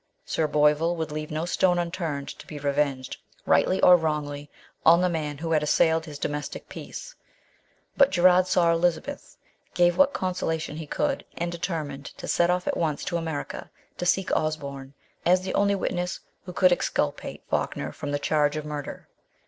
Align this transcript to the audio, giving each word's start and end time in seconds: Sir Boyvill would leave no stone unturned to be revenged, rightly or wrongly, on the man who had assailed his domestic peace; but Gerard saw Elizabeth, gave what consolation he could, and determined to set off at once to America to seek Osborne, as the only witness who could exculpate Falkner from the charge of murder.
Sir 0.25 0.47
Boyvill 0.47 0.95
would 0.95 1.11
leave 1.11 1.29
no 1.29 1.45
stone 1.45 1.77
unturned 1.77 2.27
to 2.39 2.47
be 2.47 2.57
revenged, 2.57 3.17
rightly 3.45 3.79
or 3.83 3.95
wrongly, 3.95 4.49
on 4.83 4.99
the 5.01 5.09
man 5.09 5.37
who 5.37 5.51
had 5.51 5.61
assailed 5.61 6.05
his 6.05 6.17
domestic 6.17 6.67
peace; 6.69 7.13
but 7.95 8.09
Gerard 8.09 8.47
saw 8.47 8.71
Elizabeth, 8.73 9.37
gave 9.75 9.97
what 9.99 10.11
consolation 10.11 10.77
he 10.77 10.87
could, 10.87 11.23
and 11.37 11.51
determined 11.51 12.05
to 12.17 12.27
set 12.27 12.49
off 12.49 12.65
at 12.67 12.77
once 12.77 13.03
to 13.03 13.17
America 13.17 13.69
to 13.99 14.05
seek 14.07 14.35
Osborne, 14.35 14.95
as 15.23 15.41
the 15.41 15.53
only 15.53 15.75
witness 15.75 16.19
who 16.45 16.51
could 16.53 16.71
exculpate 16.71 17.43
Falkner 17.47 17.91
from 17.91 18.09
the 18.09 18.17
charge 18.17 18.57
of 18.57 18.65
murder. 18.65 19.07